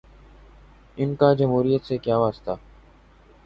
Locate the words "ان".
0.97-1.13